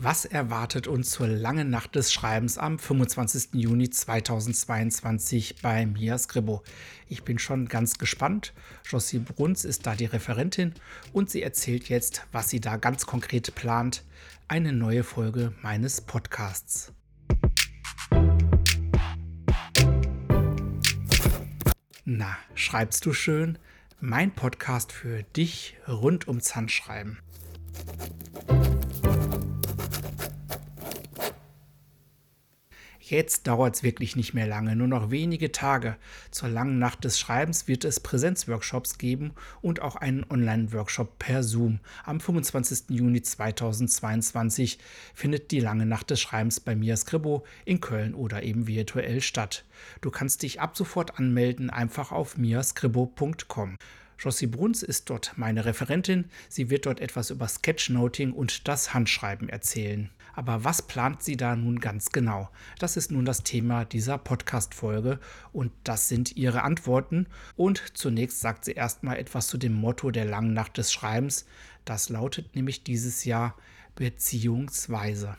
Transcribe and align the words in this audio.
Was 0.00 0.24
erwartet 0.24 0.86
uns 0.86 1.10
zur 1.10 1.26
langen 1.26 1.70
Nacht 1.70 1.96
des 1.96 2.12
Schreibens 2.12 2.56
am 2.56 2.78
25. 2.78 3.54
Juni 3.54 3.90
2022 3.90 5.56
bei 5.60 5.86
Mia 5.86 6.16
Scribbo? 6.16 6.62
Ich 7.08 7.24
bin 7.24 7.40
schon 7.40 7.66
ganz 7.66 7.98
gespannt. 7.98 8.54
Jossi 8.88 9.18
Bruns 9.18 9.64
ist 9.64 9.88
da 9.88 9.96
die 9.96 10.04
Referentin 10.04 10.72
und 11.12 11.30
sie 11.30 11.42
erzählt 11.42 11.88
jetzt, 11.88 12.24
was 12.30 12.48
sie 12.48 12.60
da 12.60 12.76
ganz 12.76 13.06
konkret 13.06 13.56
plant. 13.56 14.04
Eine 14.46 14.72
neue 14.72 15.02
Folge 15.02 15.52
meines 15.62 16.00
Podcasts. 16.00 16.92
Na, 22.04 22.36
schreibst 22.54 23.04
du 23.04 23.12
schön? 23.12 23.58
Mein 23.98 24.30
Podcast 24.30 24.92
für 24.92 25.24
dich 25.24 25.76
rund 25.88 26.28
ums 26.28 26.54
Handschreiben. 26.54 27.18
Jetzt 33.08 33.46
dauert 33.46 33.74
es 33.74 33.82
wirklich 33.82 34.16
nicht 34.16 34.34
mehr 34.34 34.46
lange, 34.46 34.76
nur 34.76 34.86
noch 34.86 35.10
wenige 35.10 35.50
Tage. 35.50 35.96
Zur 36.30 36.50
langen 36.50 36.78
Nacht 36.78 37.04
des 37.04 37.18
Schreibens 37.18 37.66
wird 37.66 37.86
es 37.86 38.00
Präsenzworkshops 38.00 38.98
geben 38.98 39.32
und 39.62 39.80
auch 39.80 39.96
einen 39.96 40.26
Online-Workshop 40.28 41.18
per 41.18 41.42
Zoom. 41.42 41.80
Am 42.04 42.20
25. 42.20 42.90
Juni 42.90 43.22
2022 43.22 44.78
findet 45.14 45.52
die 45.52 45.60
lange 45.60 45.86
Nacht 45.86 46.10
des 46.10 46.20
Schreibens 46.20 46.60
bei 46.60 46.76
Mia 46.76 46.98
Scribo 46.98 47.46
in 47.64 47.80
Köln 47.80 48.12
oder 48.12 48.42
eben 48.42 48.66
virtuell 48.66 49.22
statt. 49.22 49.64
Du 50.02 50.10
kannst 50.10 50.42
dich 50.42 50.60
ab 50.60 50.76
sofort 50.76 51.18
anmelden, 51.18 51.70
einfach 51.70 52.12
auf 52.12 52.36
miascribo.com. 52.36 53.78
Jossi 54.18 54.48
Bruns 54.48 54.82
ist 54.82 55.08
dort 55.08 55.32
meine 55.36 55.64
Referentin. 55.64 56.26
Sie 56.50 56.68
wird 56.68 56.84
dort 56.84 57.00
etwas 57.00 57.30
über 57.30 57.48
Sketchnoting 57.48 58.32
und 58.32 58.68
das 58.68 58.92
Handschreiben 58.92 59.48
erzählen. 59.48 60.10
Aber 60.38 60.62
was 60.62 60.82
plant 60.82 61.20
sie 61.20 61.36
da 61.36 61.56
nun 61.56 61.80
ganz 61.80 62.12
genau? 62.12 62.48
Das 62.78 62.96
ist 62.96 63.10
nun 63.10 63.24
das 63.24 63.42
Thema 63.42 63.84
dieser 63.84 64.18
Podcast-Folge 64.18 65.18
und 65.52 65.72
das 65.82 66.08
sind 66.08 66.36
ihre 66.36 66.62
Antworten. 66.62 67.26
Und 67.56 67.82
zunächst 67.98 68.40
sagt 68.40 68.64
sie 68.64 68.70
erstmal 68.70 69.18
etwas 69.18 69.48
zu 69.48 69.58
dem 69.58 69.72
Motto 69.72 70.12
der 70.12 70.26
langen 70.26 70.52
Nacht 70.52 70.78
des 70.78 70.92
Schreibens. 70.92 71.44
Das 71.84 72.08
lautet 72.08 72.54
nämlich 72.54 72.84
dieses 72.84 73.24
Jahr 73.24 73.56
beziehungsweise. 73.96 75.36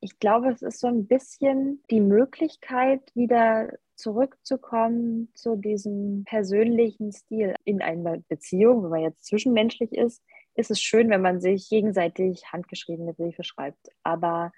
Ich 0.00 0.18
glaube, 0.18 0.50
es 0.50 0.60
ist 0.60 0.80
so 0.80 0.88
ein 0.88 1.06
bisschen 1.06 1.80
die 1.92 2.00
Möglichkeit, 2.00 3.02
wieder 3.14 3.74
zurückzukommen 3.94 5.28
zu 5.34 5.54
diesem 5.54 6.24
persönlichen 6.24 7.12
Stil 7.12 7.54
in 7.62 7.80
einer 7.80 8.18
Beziehung, 8.28 8.82
wenn 8.82 8.90
man 8.90 9.02
jetzt 9.02 9.24
zwischenmenschlich 9.24 9.92
ist, 9.92 10.20
ist 10.56 10.70
es 10.70 10.80
schön, 10.80 11.10
wenn 11.10 11.22
man 11.22 11.40
sich 11.40 11.68
gegenseitig 11.68 12.52
handgeschriebene 12.52 13.14
Briefe 13.14 13.44
schreibt. 13.44 13.90
Aber 14.02 14.52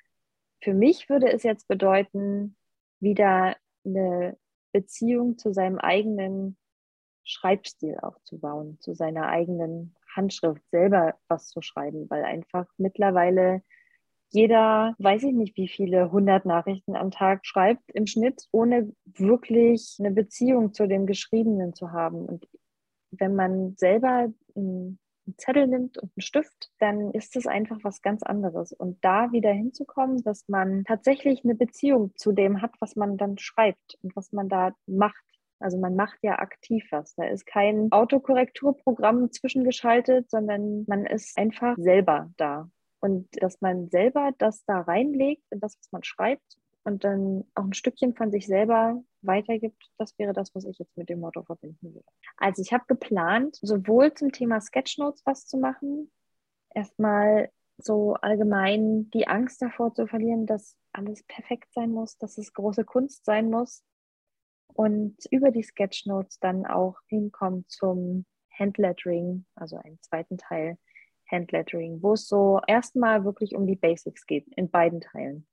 für 0.63 0.75
mich 0.75 1.09
würde 1.09 1.31
es 1.31 1.43
jetzt 1.43 1.69
bedeuten, 1.69 2.57
wieder 3.01 3.57
eine 3.85 4.37
Beziehung 4.73 5.39
zu 5.39 5.53
seinem 5.53 5.79
eigenen 5.79 6.57
Schreibstil 7.25 7.99
aufzubauen, 8.01 8.79
zu 8.81 8.95
seiner 8.95 9.29
eigenen 9.29 9.95
Handschrift, 10.15 10.63
selber 10.71 11.15
was 11.29 11.49
zu 11.49 11.61
schreiben, 11.63 12.09
weil 12.09 12.25
einfach 12.25 12.67
mittlerweile 12.79 13.63
jeder, 14.31 14.95
weiß 14.99 15.23
ich 15.25 15.33
nicht, 15.33 15.57
wie 15.57 15.69
viele 15.69 16.13
hundert 16.13 16.45
Nachrichten 16.45 16.97
am 16.97 17.11
Tag 17.11 17.47
schreibt 17.47 17.91
im 17.93 18.07
Schnitt, 18.07 18.47
ohne 18.51 18.93
wirklich 19.05 19.97
eine 19.99 20.11
Beziehung 20.11 20.75
zu 20.75 20.87
dem 20.87 21.07
Geschriebenen 21.07 21.75
zu 21.75 21.93
haben. 21.93 22.27
Und 22.27 22.47
wenn 23.11 23.35
man 23.35 23.75
selber 23.77 24.29
einen 25.29 25.39
Zettel 25.39 25.67
nimmt 25.67 25.99
und 25.99 26.11
einen 26.17 26.23
Stift, 26.23 26.71
dann 26.79 27.13
ist 27.13 27.37
es 27.37 27.47
einfach 27.47 27.79
was 27.83 28.03
ganz 28.03 28.23
anderes. 28.23 28.73
Und 28.73 29.05
da 29.05 29.31
wieder 29.33 29.53
hinzukommen, 29.53 30.23
dass 30.25 30.49
man 30.49 30.85
tatsächlich 30.85 31.45
eine 31.45 31.55
Beziehung 31.55 32.13
zu 32.17 32.33
dem 32.33 32.63
hat, 32.63 32.73
was 32.81 32.97
man 32.97 33.17
dann 33.17 33.39
schreibt 33.39 33.99
und 34.03 34.17
was 34.17 34.33
man 34.33 34.49
da 34.49 34.75
macht. 34.87 35.23
Also 35.61 35.79
man 35.79 35.97
macht 35.97 36.19
ja 36.23 36.39
aktiv 36.39 36.87
was. 36.91 37.15
Da 37.15 37.25
ist 37.25 37.47
kein 37.47 37.91
Autokorrekturprogramm 37.93 39.31
zwischengeschaltet, 39.33 40.31
sondern 40.31 40.85
man 40.87 41.05
ist 41.05 41.37
einfach 41.37 41.77
selber 41.77 42.31
da. 42.37 42.71
Und 43.01 43.29
dass 43.43 43.61
man 43.61 43.89
selber 43.91 44.33
das 44.39 44.65
da 44.65 44.81
reinlegt 44.81 45.45
in 45.51 45.61
das, 45.61 45.77
was 45.79 45.93
man 45.93 46.03
schreibt 46.03 46.59
und 46.89 47.05
dann 47.05 47.45
auch 47.55 47.65
ein 47.65 47.75
Stückchen 47.75 48.15
von 48.15 48.31
sich 48.31 48.47
selber 48.47 49.03
weitergibt, 49.23 49.91
das 49.99 50.19
wäre 50.19 50.33
das, 50.33 50.55
was 50.55 50.65
ich 50.65 50.79
jetzt 50.79 50.97
mit 50.97 51.09
dem 51.09 51.21
Motto 51.21 51.43
verbinden 51.43 51.95
würde. 51.95 52.09
Also 52.37 52.63
ich 52.63 52.73
habe 52.73 52.85
geplant, 52.89 53.57
sowohl 53.61 54.15
zum 54.15 54.33
Thema 54.33 54.61
Sketchnotes 54.61 55.23
was 55.25 55.47
zu 55.47 55.59
machen, 55.59 56.11
erstmal 56.75 57.51
so 57.77 58.15
allgemein 58.15 59.11
die 59.11 59.29
Angst 59.29 59.63
davor 59.63 59.95
zu 59.95 60.07
verlieren, 60.07 60.47
dass 60.47 60.77
alles 60.93 61.23
perfekt 61.25 61.73
sein 61.73 61.91
muss, 61.91 62.17
dass 62.19 62.39
es 62.39 62.53
große 62.53 62.85
Kunst 62.85 63.25
sein 63.25 63.51
muss 63.51 63.85
und 64.75 65.17
über 65.31 65.51
die 65.51 65.63
Sketchnotes 65.63 66.41
dann 66.41 66.67
auch 66.67 66.97
hinkommen 67.07 67.65
zum 67.69 68.25
Handlettering, 68.59 69.45
also 69.55 69.77
einen 69.77 70.01
zweiten 70.03 70.39
Teil 70.39 70.79
Handlettering, 71.31 72.03
wo 72.03 72.15
es 72.15 72.27
so 72.27 72.61
erstmal 72.67 73.25
wirklich 73.25 73.55
um 73.55 73.67
die 73.67 73.77
Basics 73.77 74.27
geht 74.27 74.49
in 74.57 74.71
beiden 74.71 75.01
Teilen. 75.01 75.47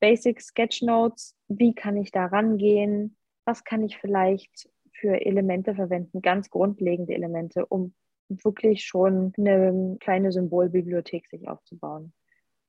Basic 0.00 0.40
Sketchnotes, 0.40 1.34
wie 1.48 1.74
kann 1.74 1.96
ich 1.96 2.10
da 2.10 2.26
rangehen, 2.26 3.16
was 3.44 3.64
kann 3.64 3.82
ich 3.82 3.98
vielleicht 3.98 4.68
für 4.92 5.20
Elemente 5.24 5.74
verwenden, 5.74 6.22
ganz 6.22 6.50
grundlegende 6.50 7.14
Elemente, 7.14 7.66
um 7.66 7.94
wirklich 8.28 8.84
schon 8.84 9.32
eine 9.38 9.96
kleine 10.00 10.32
Symbolbibliothek 10.32 11.26
sich 11.28 11.48
aufzubauen. 11.48 12.12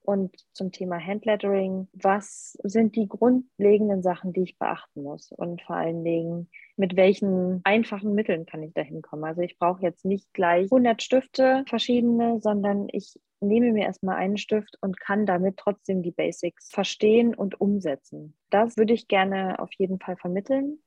Und 0.08 0.38
zum 0.54 0.72
Thema 0.72 1.06
Handlettering, 1.06 1.90
was 1.92 2.58
sind 2.64 2.96
die 2.96 3.10
grundlegenden 3.10 4.02
Sachen, 4.02 4.32
die 4.32 4.44
ich 4.44 4.58
beachten 4.58 5.04
muss? 5.04 5.34
Und 5.34 5.62
vor 5.64 5.76
allen 5.76 6.06
Dingen, 6.06 6.50
mit 6.78 6.96
welchen 6.96 7.60
einfachen 7.66 8.16
Mitteln 8.16 8.46
kann 8.46 8.64
ich 8.64 8.72
da 8.74 8.84
hinkommen? 8.84 9.26
Also 9.26 9.42
ich 9.42 9.60
brauche 9.60 9.82
jetzt 9.82 10.06
nicht 10.06 10.34
gleich 10.34 10.72
100 10.72 11.04
Stifte 11.04 11.66
verschiedene, 11.68 12.40
sondern 12.40 12.88
ich 12.94 13.20
nehme 13.42 13.74
mir 13.74 13.84
erstmal 13.84 14.16
einen 14.16 14.38
Stift 14.38 14.78
und 14.80 14.98
kann 14.98 15.26
damit 15.26 15.58
trotzdem 15.58 16.04
die 16.04 16.12
Basics 16.12 16.70
verstehen 16.70 17.36
und 17.36 17.60
umsetzen. 17.60 18.34
Das 18.50 18.78
würde 18.78 18.94
ich 18.94 19.10
gerne 19.10 19.60
auf 19.60 19.74
jeden 19.74 20.00
Fall 20.00 20.16
vermitteln. 20.16 20.80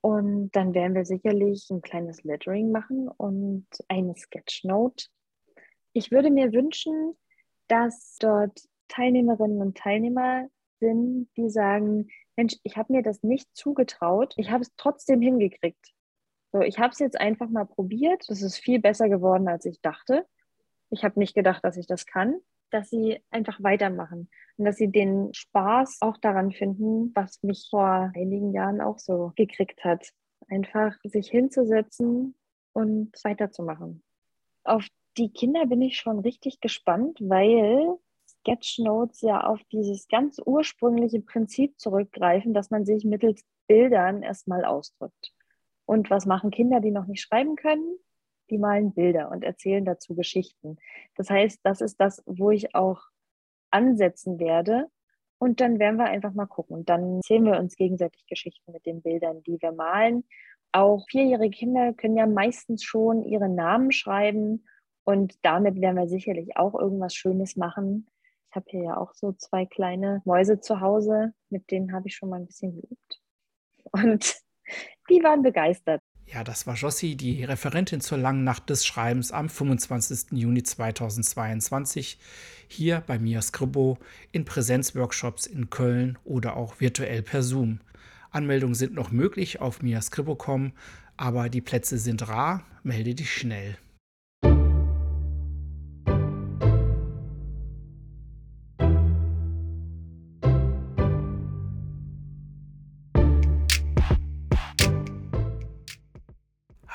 Und 0.00 0.50
dann 0.56 0.74
werden 0.74 0.96
wir 0.96 1.04
sicherlich 1.04 1.70
ein 1.70 1.82
kleines 1.82 2.24
Lettering 2.24 2.72
machen 2.72 3.06
und 3.06 3.68
eine 3.86 4.16
Sketchnote. 4.16 5.06
Ich 5.92 6.10
würde 6.10 6.32
mir 6.32 6.52
wünschen, 6.52 7.14
dass 7.70 8.16
dort 8.18 8.60
Teilnehmerinnen 8.88 9.60
und 9.62 9.78
Teilnehmer 9.78 10.48
sind, 10.80 11.28
die 11.36 11.48
sagen, 11.48 12.08
Mensch, 12.36 12.56
ich 12.64 12.76
habe 12.76 12.92
mir 12.92 13.02
das 13.02 13.22
nicht 13.22 13.48
zugetraut, 13.54 14.34
ich 14.36 14.50
habe 14.50 14.62
es 14.62 14.72
trotzdem 14.76 15.20
hingekriegt. 15.20 15.92
So, 16.52 16.62
ich 16.62 16.78
habe 16.78 16.90
es 16.90 16.98
jetzt 16.98 17.20
einfach 17.20 17.48
mal 17.48 17.66
probiert, 17.66 18.28
es 18.28 18.42
ist 18.42 18.58
viel 18.58 18.80
besser 18.80 19.08
geworden, 19.08 19.46
als 19.46 19.66
ich 19.66 19.80
dachte. 19.80 20.26
Ich 20.90 21.04
habe 21.04 21.20
nicht 21.20 21.34
gedacht, 21.34 21.64
dass 21.64 21.76
ich 21.76 21.86
das 21.86 22.06
kann, 22.06 22.40
dass 22.70 22.90
sie 22.90 23.20
einfach 23.30 23.62
weitermachen 23.62 24.28
und 24.56 24.64
dass 24.64 24.76
sie 24.76 24.90
den 24.90 25.32
Spaß 25.32 25.98
auch 26.00 26.16
daran 26.16 26.50
finden, 26.50 27.12
was 27.14 27.40
mich 27.44 27.68
vor 27.70 28.10
einigen 28.16 28.52
Jahren 28.52 28.80
auch 28.80 28.98
so 28.98 29.32
gekriegt 29.36 29.84
hat. 29.84 30.08
Einfach 30.48 30.96
sich 31.04 31.28
hinzusetzen 31.30 32.34
und 32.72 33.12
weiterzumachen. 33.22 34.02
Auf 34.64 34.88
die 35.16 35.32
Kinder 35.32 35.66
bin 35.66 35.82
ich 35.82 35.96
schon 35.96 36.20
richtig 36.20 36.60
gespannt, 36.60 37.18
weil 37.20 37.96
Sketchnotes 38.26 39.20
ja 39.20 39.44
auf 39.44 39.60
dieses 39.72 40.08
ganz 40.08 40.40
ursprüngliche 40.44 41.20
Prinzip 41.20 41.78
zurückgreifen, 41.78 42.54
dass 42.54 42.70
man 42.70 42.84
sich 42.84 43.04
mittels 43.04 43.44
Bildern 43.66 44.22
erstmal 44.22 44.64
ausdrückt. 44.64 45.32
Und 45.84 46.10
was 46.10 46.26
machen 46.26 46.50
Kinder, 46.50 46.80
die 46.80 46.90
noch 46.90 47.06
nicht 47.06 47.22
schreiben 47.22 47.56
können? 47.56 47.98
Die 48.50 48.58
malen 48.58 48.92
Bilder 48.92 49.30
und 49.30 49.44
erzählen 49.44 49.84
dazu 49.84 50.14
Geschichten. 50.14 50.76
Das 51.16 51.30
heißt, 51.30 51.60
das 51.62 51.80
ist 51.80 52.00
das, 52.00 52.22
wo 52.26 52.50
ich 52.50 52.74
auch 52.74 53.00
ansetzen 53.70 54.38
werde. 54.40 54.88
Und 55.38 55.60
dann 55.60 55.78
werden 55.78 55.96
wir 55.96 56.06
einfach 56.06 56.32
mal 56.32 56.46
gucken. 56.46 56.84
Dann 56.84 57.16
erzählen 57.16 57.44
wir 57.44 57.58
uns 57.58 57.76
gegenseitig 57.76 58.26
Geschichten 58.26 58.72
mit 58.72 58.86
den 58.86 59.02
Bildern, 59.02 59.42
die 59.42 59.60
wir 59.60 59.72
malen. 59.72 60.24
Auch 60.72 61.06
vierjährige 61.08 61.56
Kinder 61.56 61.92
können 61.94 62.16
ja 62.16 62.26
meistens 62.26 62.84
schon 62.84 63.24
ihre 63.24 63.48
Namen 63.48 63.92
schreiben 63.92 64.64
und 65.10 65.38
damit 65.42 65.80
werden 65.80 65.96
wir 65.96 66.08
sicherlich 66.08 66.56
auch 66.56 66.74
irgendwas 66.74 67.14
Schönes 67.14 67.56
machen. 67.56 68.06
Ich 68.48 68.56
habe 68.56 68.66
hier 68.68 68.82
ja 68.82 68.96
auch 68.96 69.14
so 69.14 69.32
zwei 69.32 69.66
kleine 69.66 70.22
Mäuse 70.24 70.60
zu 70.60 70.80
Hause, 70.80 71.34
mit 71.50 71.70
denen 71.70 71.92
habe 71.92 72.08
ich 72.08 72.16
schon 72.16 72.30
mal 72.30 72.40
ein 72.40 72.46
bisschen 72.46 72.80
geübt. 72.80 73.20
Und 73.92 74.40
die 75.10 75.22
waren 75.22 75.42
begeistert. 75.42 76.00
Ja, 76.26 76.44
das 76.44 76.66
war 76.66 76.74
Jossi, 76.76 77.16
die 77.16 77.42
Referentin 77.42 78.00
zur 78.00 78.18
langen 78.18 78.44
Nacht 78.44 78.70
des 78.70 78.86
Schreibens 78.86 79.32
am 79.32 79.48
25. 79.48 80.38
Juni 80.38 80.62
2022 80.62 82.18
hier 82.68 83.02
bei 83.04 83.18
Mia 83.18 83.42
Scribo 83.42 83.98
in 84.30 84.44
Präsenzworkshops 84.44 85.46
in 85.46 85.70
Köln 85.70 86.18
oder 86.24 86.56
auch 86.56 86.80
virtuell 86.80 87.22
per 87.22 87.42
Zoom. 87.42 87.80
Anmeldungen 88.30 88.76
sind 88.76 88.94
noch 88.94 89.10
möglich 89.10 89.60
auf 89.60 89.82
miascribo.com, 89.82 90.72
aber 91.16 91.48
die 91.48 91.60
Plätze 91.60 91.98
sind 91.98 92.28
rar. 92.28 92.64
Melde 92.84 93.16
dich 93.16 93.32
schnell. 93.32 93.76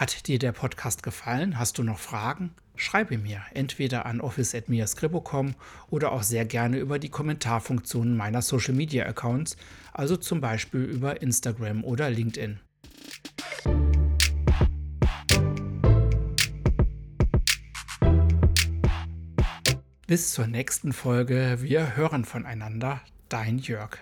Hat 0.06 0.28
dir 0.28 0.38
der 0.38 0.52
Podcast 0.52 1.02
gefallen? 1.02 1.58
Hast 1.58 1.80
du 1.80 1.84
noch 1.84 1.98
Fragen? 1.98 2.52
Schreibe 2.76 3.18
mir 3.18 3.42
entweder 3.56 4.06
an 4.06 4.22
office.miascribo.com 4.22 5.56
oder 5.90 6.12
auch 6.12 6.22
sehr 6.22 6.46
gerne 6.46 6.78
über 6.78 7.00
die 7.00 7.10
Kommentarfunktionen 7.10 8.16
meiner 8.16 8.44
Social 8.44 8.76
Media 8.76 9.08
Accounts, 9.08 9.58
also 9.94 10.16
zum 10.16 10.42
Beispiel 10.42 10.82
über 10.82 11.24
Instagram 11.24 11.84
oder 11.84 12.12
LinkedIn. 12.12 12.60
Bis 20.06 20.34
zur 20.34 20.46
nächsten 20.46 20.94
Folge. 20.94 21.58
Wir 21.62 21.96
hören 21.96 22.26
voneinander. 22.26 23.02
Dein 23.28 23.58
Jörg. 23.58 23.98